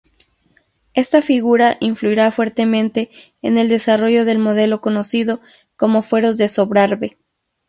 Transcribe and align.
Esta 0.95 1.21
figura 1.21 1.77
influirá 1.79 2.31
fuertemente 2.31 3.11
en 3.43 3.59
el 3.59 3.69
desarrollo 3.69 4.25
del 4.25 4.39
modelo 4.39 4.81
conocido 4.81 5.41
como 5.75 6.01
Fueros 6.01 6.39
de 6.39 6.49
Sobrarbe. 6.49 7.19